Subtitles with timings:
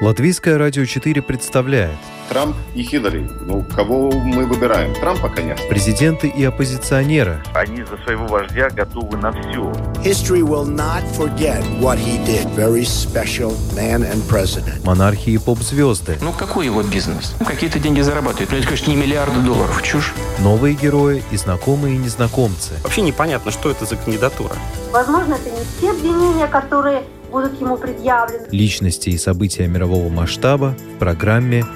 [0.00, 1.98] Латвийское радио 4 представляет
[2.30, 3.28] Трамп и Хиллари.
[3.42, 4.94] Ну, кого мы выбираем?
[4.94, 5.66] Трампа, конечно.
[5.68, 7.42] Президенты и оппозиционеры.
[7.52, 9.70] Они за своего вождя готовы на все.
[10.02, 12.48] History will not forget what he did.
[12.56, 14.82] Very special man and president.
[14.82, 16.16] Монархии и поп-звезды.
[16.22, 17.34] Ну, какой его бизнес?
[17.38, 18.50] Ну, какие-то деньги зарабатывает.
[18.50, 19.82] Ну, это, конечно, не миллиарды долларов.
[19.82, 20.14] Чушь.
[20.38, 22.72] Новые герои и знакомые и незнакомцы.
[22.82, 24.54] Вообще непонятно, что это за кандидатура.
[24.90, 28.46] Возможно, это не те обвинения, которые будут ему предъявлены.
[28.50, 31.66] Личности и события мирового масштаба в программе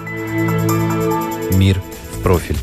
[1.52, 1.82] «Мир
[2.14, 2.56] в профиль».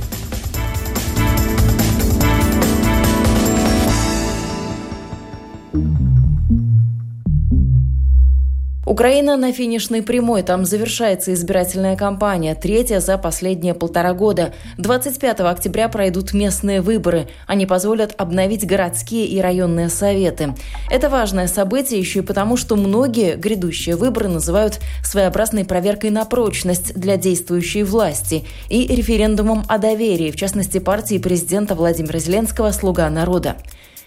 [8.91, 10.43] Украина на финишной прямой.
[10.43, 14.53] Там завершается избирательная кампания, третья за последние полтора года.
[14.79, 17.29] 25 октября пройдут местные выборы.
[17.47, 20.55] Они позволят обновить городские и районные советы.
[20.89, 26.93] Это важное событие еще и потому, что многие грядущие выборы называют своеобразной проверкой на прочность
[26.93, 33.55] для действующей власти и референдумом о доверии, в частности партии президента Владимира Зеленского «Слуга народа».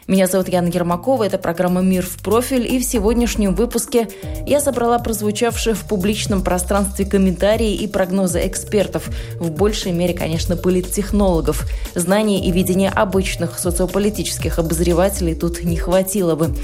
[0.06, 4.06] Меня зовут Яна Ермакова, это программа «Мир в профиль», и в сегодняшнем выпуске
[4.46, 9.08] я собрала прозвучавшие в публичном пространстве комментарии и прогнозы экспертов,
[9.40, 11.66] в большей мере, конечно, политтехнологов.
[11.94, 16.54] Знаний и видения обычных социополитических обозревателей тут не хватило бы.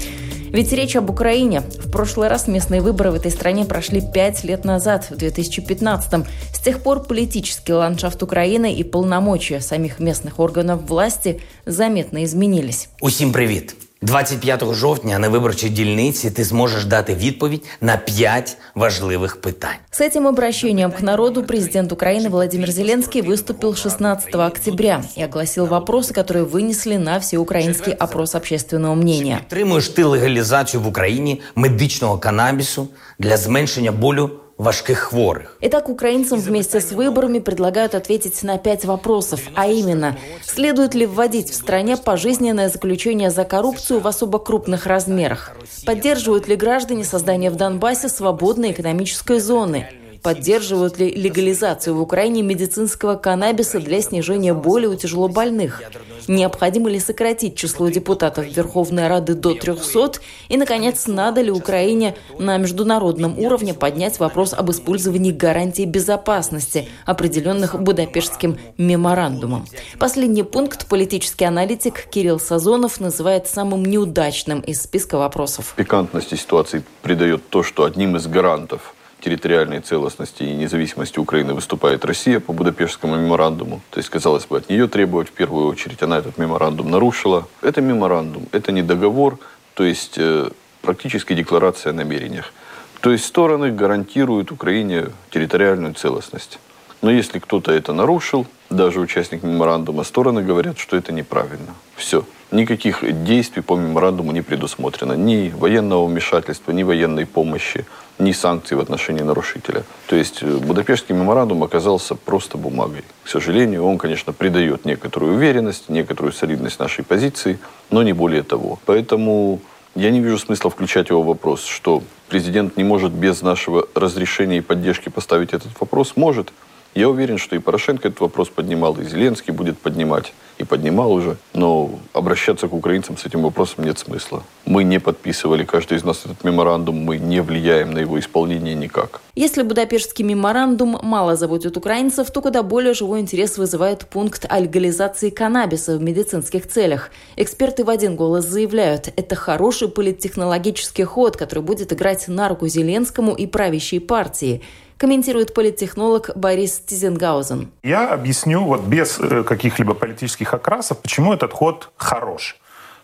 [0.51, 1.63] Ведь речь об Украине.
[1.91, 6.25] В прошлый раз местные выборы в этой стране прошли пять лет назад, в 2015-м.
[6.53, 12.89] С тех пор политический ландшафт Украины и полномочия самих местных органов власти заметно изменились.
[13.01, 13.75] Усім привіт!
[14.02, 19.76] 25 жовтня на виборчій дільниці ти зможеш дати відповідь на 5 важливих питань.
[19.90, 26.12] С этим обращением к народу президент Украины Владимир Зеленский выступил 16 октября и огласил вопросы,
[26.12, 29.38] которые вынесли на всеукраинский опрос общественного мнения.
[29.38, 32.88] Підтримуєш ти легалізацію в Україні медичного канабісу
[33.18, 35.57] для зменшення болю важких хворих.
[35.61, 41.49] Итак, украинцам вместе с выборами предлагают ответить на пять вопросов, а именно, следует ли вводить
[41.49, 45.55] в стране пожизненное заключение за коррупцию в особо крупных размерах?
[45.85, 49.89] Поддерживают ли граждане создание в Донбассе свободной экономической зоны?
[50.21, 55.81] Поддерживают ли легализацию в Украине медицинского каннабиса для снижения боли у тяжелобольных?
[56.27, 60.19] Необходимо ли сократить число депутатов Верховной Рады до 300?
[60.49, 67.81] И, наконец, надо ли Украине на международном уровне поднять вопрос об использовании гарантий безопасности, определенных
[67.81, 69.65] Будапештским меморандумом?
[69.97, 75.73] Последний пункт политический аналитик Кирилл Сазонов называет самым неудачным из списка вопросов.
[75.75, 82.39] Пикантности ситуации придает то, что одним из гарантов территориальной целостности и независимости Украины выступает Россия
[82.39, 83.81] по Будапештскому меморандуму.
[83.89, 86.01] То есть, казалось бы, от нее требовать в первую очередь.
[86.03, 87.47] Она этот меморандум нарушила.
[87.61, 89.39] Это меморандум, это не договор,
[89.73, 90.49] то есть э,
[90.81, 92.53] практически декларация о намерениях.
[93.01, 96.59] То есть стороны гарантируют Украине территориальную целостность.
[97.01, 101.73] Но если кто-то это нарушил, даже участник меморандума, стороны говорят, что это неправильно.
[101.95, 102.25] Все.
[102.51, 105.13] Никаких действий по меморандуму не предусмотрено.
[105.13, 107.85] Ни военного вмешательства, ни военной помощи,
[108.21, 109.83] ни санкций в отношении нарушителя.
[110.07, 113.03] То есть э, Будапештский меморандум оказался просто бумагой.
[113.23, 117.59] К сожалению, он, конечно, придает некоторую уверенность, некоторую солидность нашей позиции,
[117.89, 118.79] но не более того.
[118.85, 119.59] Поэтому
[119.95, 124.59] я не вижу смысла включать его в вопрос, что президент не может без нашего разрешения
[124.59, 126.13] и поддержки поставить этот вопрос.
[126.15, 126.53] Может.
[126.93, 131.37] Я уверен, что и Порошенко этот вопрос поднимал, и Зеленский будет поднимать, и поднимал уже.
[131.53, 134.43] Но обращаться к украинцам с этим вопросом нет смысла.
[134.65, 139.21] Мы не подписывали, каждый из нас этот меморандум, мы не влияем на его исполнение никак.
[139.35, 145.29] Если Будапештский меморандум мало заботит украинцев, то куда более живой интерес вызывает пункт о легализации
[145.29, 147.09] каннабиса в медицинских целях.
[147.37, 153.33] Эксперты в один голос заявляют, это хороший политтехнологический ход, который будет играть на руку Зеленскому
[153.33, 154.61] и правящей партии
[155.01, 157.71] комментирует политтехнолог Борис Тизенгаузен.
[157.81, 162.55] Я объясню вот без э, каких-либо политических окрасов, почему этот ход хорош.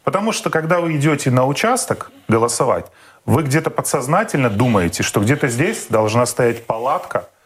[0.03, 2.85] Потому что когда вы идете на участок голосовать,
[3.25, 7.29] вы где-то подсознательно думаете, что где-то здесь должна стоять палатка–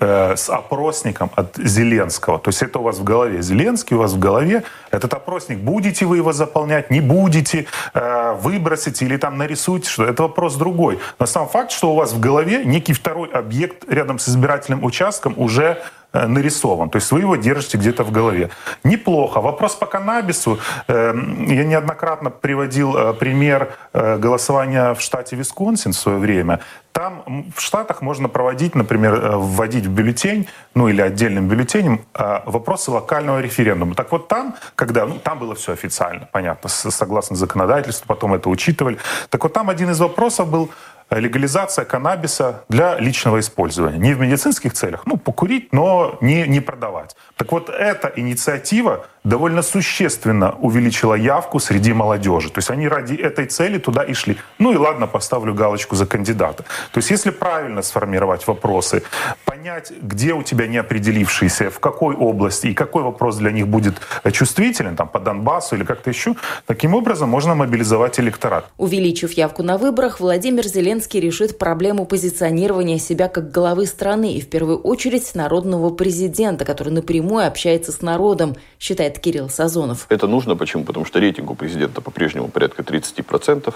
[0.00, 2.38] э, с опросником от Зеленского.
[2.38, 3.42] То есть это у вас в голове.
[3.42, 4.64] Зеленский у вас в голове.
[4.90, 10.22] Этот опросник, будете вы его заполнять, не будете, э, выбросите или там нарисуете, что это
[10.22, 10.98] вопрос другой.
[11.18, 15.34] Но сам факт, что у вас в голове некий второй объект рядом с избирательным участком
[15.36, 15.78] уже
[16.26, 16.88] нарисован.
[16.90, 18.50] То есть вы его держите где-то в голове.
[18.84, 19.40] Неплохо.
[19.40, 20.58] Вопрос по каннабису.
[20.88, 21.12] Э,
[21.46, 26.60] я неоднократно приводил э, пример э, голосования в штате Висконсин в свое время.
[26.96, 32.40] Там в Штатах можно проводить, например, э, вводить в бюллетень, ну или отдельным бюллетенем, э,
[32.46, 33.94] вопросы локального референдума.
[33.94, 38.96] Так вот там, когда, ну там было все официально, понятно, согласно законодательству, потом это учитывали.
[39.28, 40.70] Так вот там один из вопросов был,
[41.10, 43.98] легализация каннабиса для личного использования.
[43.98, 47.16] Не в медицинских целях, ну, покурить, но не, не продавать.
[47.36, 52.48] Так вот, эта инициатива довольно существенно увеличила явку среди молодежи.
[52.50, 54.36] То есть они ради этой цели туда и шли.
[54.58, 56.62] Ну и ладно, поставлю галочку за кандидата.
[56.92, 59.02] То есть если правильно сформировать вопросы,
[59.44, 63.94] понять, где у тебя неопределившиеся, в какой области и какой вопрос для них будет
[64.30, 66.36] чувствителен, там, по Донбассу или как-то еще,
[66.66, 68.66] таким образом можно мобилизовать электорат.
[68.76, 74.48] Увеличив явку на выборах, Владимир Зеленский решит проблему позиционирования себя как главы страны и в
[74.48, 80.06] первую очередь народного президента, который напрямую общается с народом, считает Кирилл Сазонов.
[80.08, 80.84] Это нужно почему?
[80.84, 83.74] Потому что рейтинг у президента по-прежнему порядка 30%.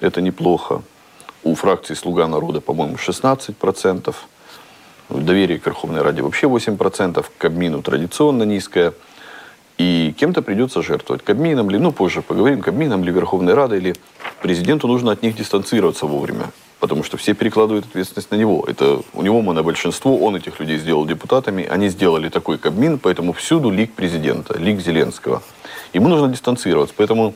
[0.00, 0.82] Это неплохо.
[1.42, 4.14] У фракции «Слуга народа», по-моему, 16%.
[5.10, 7.22] Доверие к Верховной Раде вообще 8%.
[7.22, 8.94] К Кабмину традиционно низкое.
[9.76, 11.22] И кем-то придется жертвовать.
[11.22, 13.94] Кабмином ли, ну позже поговорим, Кабмином ли, Верховной Радой или
[14.40, 16.50] президенту нужно от них дистанцироваться вовремя
[16.84, 18.62] потому что все перекладывают ответственность на него.
[18.68, 23.70] Это у него монобольшинство, он этих людей сделал депутатами, они сделали такой Кабмин, поэтому всюду
[23.70, 25.42] лик президента, лик Зеленского.
[25.94, 27.32] Ему нужно дистанцироваться, поэтому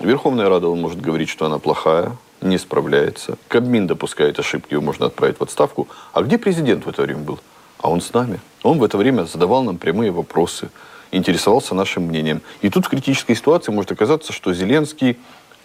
[0.00, 3.38] Верховная Рада, он может говорить, что она плохая, не справляется.
[3.46, 5.86] Кабмин допускает ошибки, его можно отправить в отставку.
[6.12, 7.38] А где президент в это время был?
[7.78, 8.40] А он с нами.
[8.64, 10.68] Он в это время задавал нам прямые вопросы,
[11.12, 12.42] интересовался нашим мнением.
[12.60, 15.16] И тут в критической ситуации может оказаться, что Зеленский,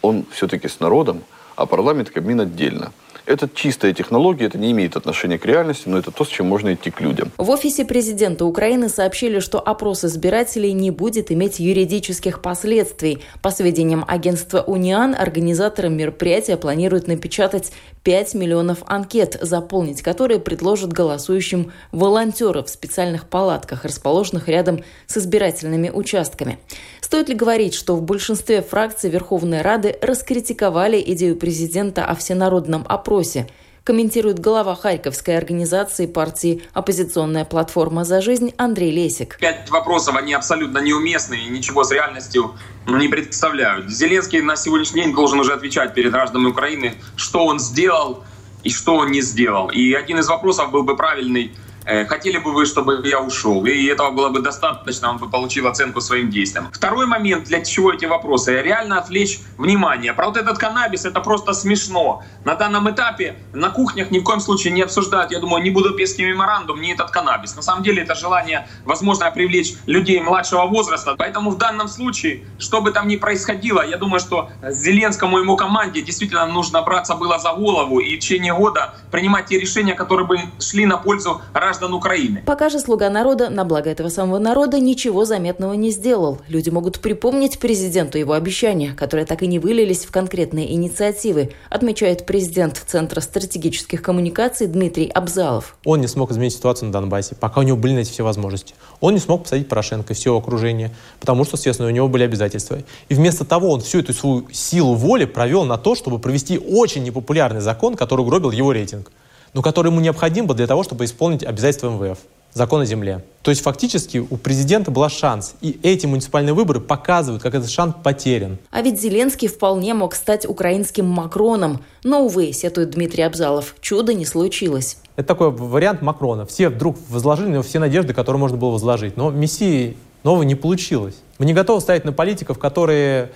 [0.03, 1.23] он все-таки с народом,
[1.55, 2.91] а парламент Кабмин отдельно.
[3.25, 6.73] Это чистая технология, это не имеет отношения к реальности, но это то, с чем можно
[6.73, 7.31] идти к людям.
[7.37, 13.23] В офисе президента Украины сообщили, что опрос избирателей не будет иметь юридических последствий.
[13.41, 17.71] По сведениям агентства «Униан», организаторы мероприятия планируют напечатать
[18.03, 25.89] 5 миллионов анкет, заполнить которые предложат голосующим волонтеры в специальных палатках, расположенных рядом с избирательными
[25.89, 26.59] участками.
[27.01, 33.14] Стоит ли говорить, что в большинстве фракций Верховной Рады раскритиковали идею президента о всенародном опросе
[33.15, 33.47] опросе,
[33.85, 39.37] комментирует глава Харьковской организации партии «Оппозиционная платформа за жизнь» Андрей Лесик.
[39.39, 42.55] Пять вопросов, они абсолютно неуместны и ничего с реальностью
[42.87, 43.89] не представляют.
[43.89, 48.25] Зеленский на сегодняшний день должен уже отвечать перед гражданами Украины, что он сделал
[48.63, 49.69] и что он не сделал.
[49.69, 51.53] И один из вопросов был бы правильный–
[52.07, 53.65] хотели бы вы, чтобы я ушел?
[53.65, 56.69] И этого было бы достаточно, он бы получил оценку своим действиям.
[56.71, 58.61] Второй момент, для чего эти вопросы?
[58.61, 60.13] Реально отвлечь внимание.
[60.13, 62.23] Про вот этот каннабис, это просто смешно.
[62.43, 66.25] На данном этапе на кухнях ни в коем случае не обсуждают, я думаю, не Будапештский
[66.25, 67.55] меморандум, не этот каннабис.
[67.55, 71.15] На самом деле это желание, возможно, привлечь людей младшего возраста.
[71.17, 75.55] Поэтому в данном случае, что бы там ни происходило, я думаю, что Зеленскому и ему
[75.55, 80.27] команде действительно нужно браться было за голову и в течение года принимать те решения, которые
[80.27, 81.41] бы шли на пользу
[81.77, 82.43] граждан Украины.
[82.45, 86.39] Пока же «Слуга народа» на благо этого самого народа ничего заметного не сделал.
[86.47, 92.25] Люди могут припомнить президенту его обещания, которые так и не вылились в конкретные инициативы, отмечает
[92.25, 95.77] президент Центра стратегических коммуникаций Дмитрий Абзалов.
[95.85, 98.73] Он не смог изменить ситуацию на Донбассе, пока у него были на эти все возможности.
[99.01, 102.23] Он не смог посадить Порошенко и все его окружение, потому что, естественно, у него были
[102.23, 102.77] обязательства.
[103.09, 107.03] И вместо того он всю эту свою силу воли провел на то, чтобы провести очень
[107.03, 109.11] непопулярный закон, который угробил его рейтинг
[109.55, 112.19] но который ему необходим был для того, чтобы исполнить обязательства МВФ,
[112.53, 113.23] закон о земле.
[113.41, 117.95] То есть фактически у президента был шанс, и эти муниципальные выборы показывают, как этот шанс
[118.03, 118.57] потерян.
[118.69, 124.25] А ведь Зеленский вполне мог стать украинским Макроном, но, увы, сетует Дмитрий Абзалов, чудо не
[124.25, 124.97] случилось.
[125.15, 126.45] Это такой вариант Макрона.
[126.45, 129.15] Все вдруг возложили на него все надежды, которые можно было возложить.
[129.15, 131.15] Но Мессии нового не получилось.
[131.37, 133.31] Мы не готовы ставить на политиков, которые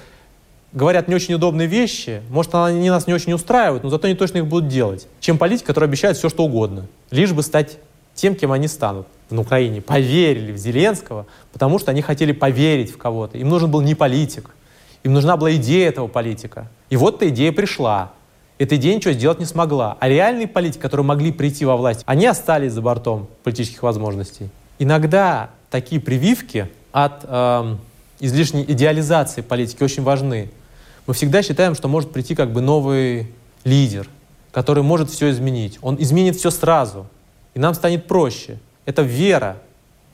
[0.73, 4.39] говорят не очень удобные вещи, может, они нас не очень устраивают, но зато они точно
[4.39, 7.77] их будут делать, чем политики, которые обещают все, что угодно, лишь бы стать
[8.15, 9.07] тем, кем они станут.
[9.29, 13.37] На Украине поверили в Зеленского, потому что они хотели поверить в кого-то.
[13.37, 14.51] Им нужен был не политик,
[15.03, 16.67] им нужна была идея этого политика.
[16.89, 18.11] И вот эта идея пришла.
[18.57, 19.95] Эта идея ничего сделать не смогла.
[20.01, 24.49] А реальные политики, которые могли прийти во власть, они остались за бортом политических возможностей.
[24.79, 27.79] Иногда такие прививки от эм,
[28.19, 30.49] излишней идеализации политики очень важны
[31.09, 34.07] мы всегда считаем, что может прийти как бы новый лидер,
[34.51, 35.79] который может все изменить.
[35.81, 37.07] Он изменит все сразу,
[37.55, 38.59] и нам станет проще.
[38.85, 39.57] Это вера,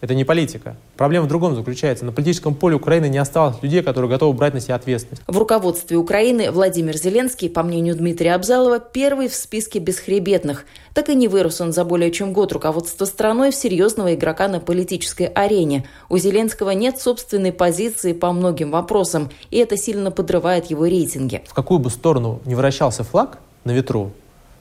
[0.06, 0.78] это не политика.
[0.98, 2.06] Проблема в другом заключается.
[2.06, 5.24] На политическом поле Украины не осталось людей, которые готовы брать на себя ответственность.
[5.28, 10.66] В руководстве Украины Владимир Зеленский, по мнению Дмитрия Абзалова, первый в списке бесхребетных.
[10.94, 14.60] Так и не вырос он за более чем год руководства страной в серьезного игрока на
[14.60, 15.88] политической арене.
[16.08, 21.42] У Зеленского нет собственной позиции по многим вопросам, и это сильно подрывает его рейтинги.
[21.48, 24.12] В какую бы сторону не вращался флаг на ветру,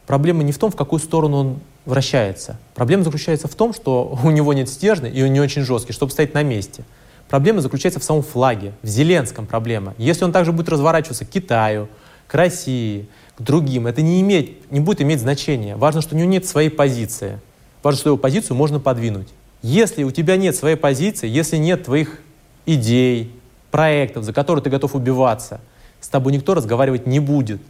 [0.07, 2.57] проблема не в том, в какую сторону он вращается.
[2.75, 6.13] Проблема заключается в том, что у него нет стержня, и он не очень жесткий, чтобы
[6.13, 6.85] стоять на месте.
[7.29, 9.95] Проблема заключается в самом флаге, в Зеленском проблема.
[9.99, 11.89] Если он также будет разворачиваться к Китаю,
[12.27, 13.87] к России, к другим.
[13.87, 15.77] Это не, имеет, не будет иметь значения.
[15.77, 17.41] Важно, что у него нет своей позиции.
[17.83, 19.29] Важно, что его позицию можно подвинуть.
[19.63, 22.21] Если у тебя нет своей позиции, если нет твоих
[22.67, 23.35] идей,
[23.71, 25.61] проектов, за которые ты готов убиваться,
[26.01, 27.61] с тобой никто разговаривать не будет.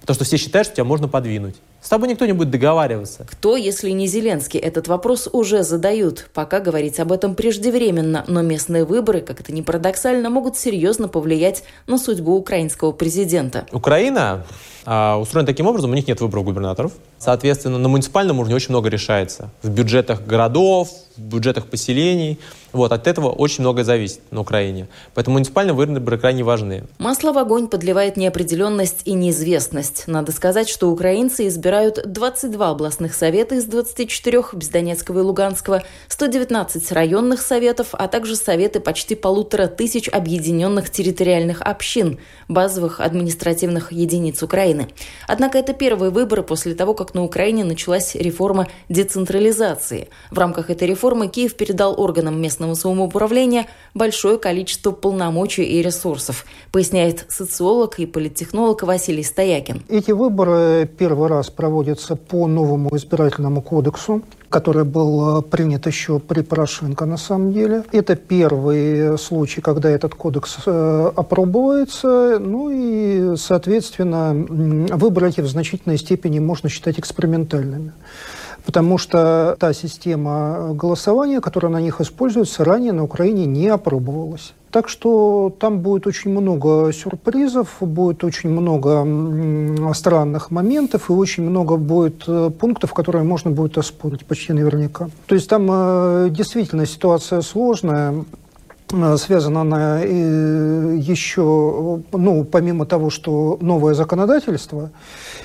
[0.00, 1.54] Потому что все считают, что тебя можно подвинуть.
[1.82, 3.26] С тобой никто не будет договариваться.
[3.28, 4.60] Кто, если не Зеленский?
[4.60, 6.30] Этот вопрос уже задают.
[6.32, 11.64] Пока говорить об этом преждевременно, но местные выборы, как это ни парадоксально, могут серьезно повлиять
[11.88, 13.66] на судьбу украинского президента.
[13.72, 14.44] Украина
[14.84, 16.92] а, устроена таким образом, у них нет выборов губернаторов.
[17.18, 19.50] Соответственно, на муниципальном уровне очень много решается.
[19.62, 22.38] В бюджетах городов, в бюджетах поселений.
[22.72, 24.88] Вот, от этого очень многое зависит на Украине.
[25.14, 26.84] Поэтому муниципальные выборы крайне важны.
[26.98, 30.04] Масло в огонь подливает неопределенность и неизвестность.
[30.06, 36.92] Надо сказать, что украинцы избирают 22 областных совета из 24 без Донецкого и Луганского, 119
[36.92, 44.88] районных советов, а также советы почти полутора тысяч объединенных территориальных общин, базовых административных единиц Украины.
[45.26, 50.08] Однако это первые выборы после того, как на Украине началась реформа децентрализации.
[50.30, 57.24] В рамках этой реформы Киев передал органам местного самоуправления большое количество полномочий и ресурсов, поясняет
[57.30, 59.82] социолог и политтехнолог Василий Стоякин.
[59.88, 67.06] Эти выборы первый раз проводятся по новому избирательному кодексу который был принят еще при Порошенко
[67.06, 67.84] на самом деле.
[67.90, 74.34] Это первый случай, когда этот кодекс э, опробуется, ну и, соответственно,
[74.94, 77.92] выборы эти в значительной степени можно считать экспериментальными
[78.66, 84.52] потому что та система голосования, которая на них используется, ранее на Украине не опробовалась.
[84.72, 91.76] Так что там будет очень много сюрпризов, будет очень много странных моментов и очень много
[91.76, 95.10] будет э, пунктов, которые можно будет оспорить почти наверняка.
[95.26, 98.24] То есть там э, действительно ситуация сложная.
[98.92, 104.90] Э, связана она еще, ну, помимо того, что новое законодательство,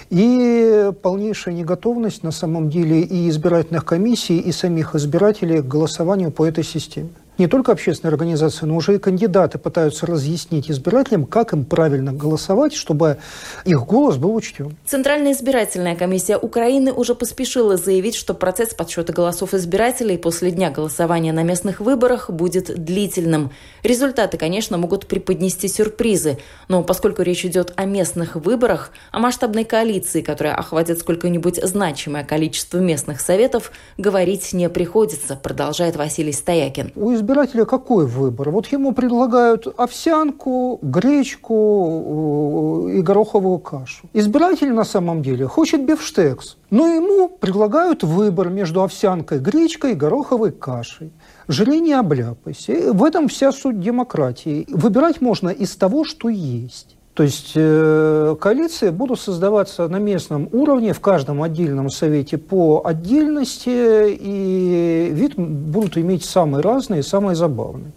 [0.09, 6.45] и полнейшая неготовность на самом деле и избирательных комиссий, и самих избирателей к голосованию по
[6.45, 11.65] этой системе не только общественные организации, но уже и кандидаты пытаются разъяснить избирателям, как им
[11.65, 13.17] правильно голосовать, чтобы
[13.65, 14.75] их голос был учтен.
[14.85, 21.33] Центральная избирательная комиссия Украины уже поспешила заявить, что процесс подсчета голосов избирателей после дня голосования
[21.33, 23.51] на местных выборах будет длительным.
[23.83, 30.21] Результаты, конечно, могут преподнести сюрпризы, но поскольку речь идет о местных выборах, о масштабной коалиции,
[30.21, 36.91] которая охватит сколько-нибудь значимое количество местных советов, говорить не приходится, продолжает Василий Стоякин.
[36.95, 38.51] У избирателя какой выбор?
[38.51, 44.07] Вот ему предлагают овсянку, гречку э, и гороховую кашу.
[44.13, 50.51] Избиратель на самом деле хочет бифштекс, но ему предлагают выбор между овсянкой, гречкой и гороховой
[50.51, 51.11] кашей.
[51.49, 52.93] Жри не обляпайся.
[52.93, 54.65] В этом вся суть демократии.
[54.69, 56.96] Выбирать можно из того, что есть.
[57.17, 64.11] То есть э, коалиции будут создаваться на местном уровне, в каждом отдельном совете по отдельности,
[64.11, 67.91] и вид будут иметь самые разные, самые забавные.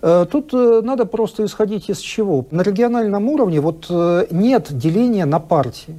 [0.00, 2.46] Э, тут э, надо просто исходить из чего.
[2.52, 5.98] На региональном уровне вот э, нет деления на партии.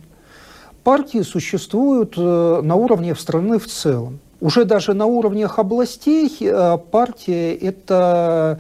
[0.86, 4.22] Партии существуют на уровне страны в целом.
[4.40, 6.32] Уже даже на уровнях областей
[6.92, 8.60] партия это,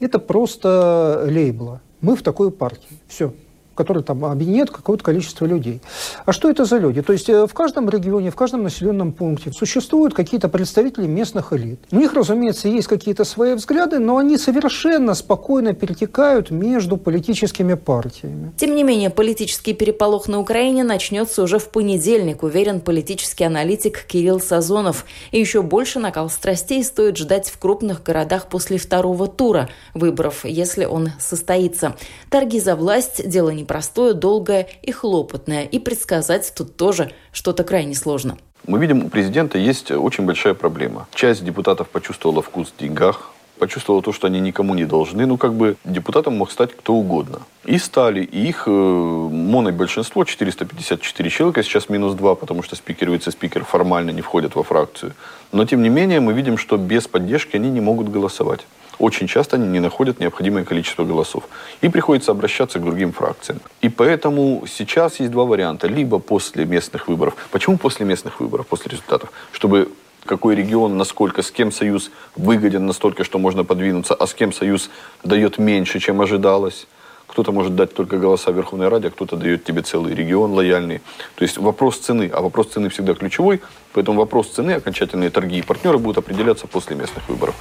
[0.00, 3.00] это просто лейбла мы в такой партии.
[3.08, 3.34] Все
[3.76, 5.80] который там объединяет какое-то количество людей.
[6.24, 7.02] А что это за люди?
[7.02, 11.80] То есть э, в каждом регионе, в каждом населенном пункте существуют какие-то представители местных элит.
[11.92, 18.52] У них, разумеется, есть какие-то свои взгляды, но они совершенно спокойно перетекают между политическими партиями.
[18.56, 24.40] Тем не менее, политический переполох на Украине начнется уже в понедельник, уверен политический аналитик Кирилл
[24.40, 25.04] Сазонов.
[25.30, 30.86] И еще больше накал страстей стоит ждать в крупных городах после второго тура выборов, если
[30.86, 31.94] он состоится.
[32.30, 35.64] Торги за власть– дело не непростое, долгое и хлопотное.
[35.64, 38.38] И предсказать тут тоже что-то крайне сложно.
[38.66, 41.06] Мы видим, у президента есть очень большая проблема.
[41.14, 45.26] Часть депутатов почувствовала вкус в деньгах, почувствовала то, что они никому не должны.
[45.26, 47.40] Ну, как бы депутатом мог стать кто угодно.
[47.64, 48.22] И стали.
[48.22, 54.10] И их э, монобольшинство, 454 человека, сейчас минус 2, потому что спикер и вице-спикер формально
[54.10, 55.12] не входят во фракцию.
[55.52, 58.66] Но, тем не менее, мы видим, что без поддержки они не могут голосовать
[58.98, 61.44] очень часто они не находят необходимое количество голосов.
[61.80, 63.60] И приходится обращаться к другим фракциям.
[63.82, 65.88] И поэтому сейчас есть два варианта.
[65.88, 67.34] Либо после местных выборов.
[67.50, 69.30] Почему после местных выборов, после результатов?
[69.52, 69.88] Чтобы
[70.26, 74.90] какой регион, насколько, с кем союз выгоден настолько, что можно подвинуться, а с кем союз
[75.24, 76.86] дает меньше, чем ожидалось.
[77.26, 81.00] Кто-то может дать только голоса Верховной Раде, а кто-то дает тебе целый регион лояльный.
[81.34, 83.60] То есть вопрос цены, а вопрос цены всегда ключевой,
[83.92, 87.54] поэтому вопрос цены, окончательные торги и партнеры будут определяться после местных выборов.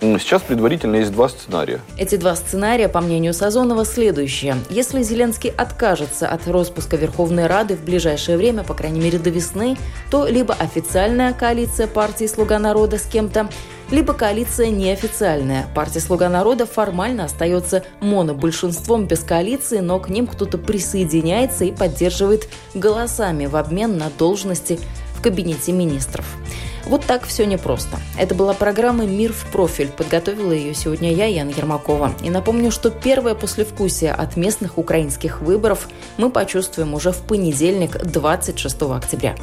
[0.00, 1.80] Сейчас предварительно есть два сценария.
[1.96, 4.56] Эти два сценария, по мнению Сазонова, следующие.
[4.68, 9.76] Если Зеленский откажется от распуска Верховной Рады в ближайшее время, по крайней мере до весны,
[10.10, 13.48] то либо официальная коалиция партии «Слуга народа» с кем-то,
[13.90, 15.66] либо коалиция неофициальная.
[15.74, 22.48] Партия «Слуга народа» формально остается монобольшинством без коалиции, но к ним кто-то присоединяется и поддерживает
[22.74, 24.78] голосами в обмен на должности
[25.14, 26.26] в кабинете министров.
[26.86, 27.98] Вот так все непросто.
[28.18, 29.88] Это была программа «Мир в профиль».
[29.88, 32.12] Подготовила ее сегодня я, Яна Ермакова.
[32.22, 38.82] И напомню, что первое послевкусие от местных украинских выборов мы почувствуем уже в понедельник, 26
[38.82, 39.34] октября.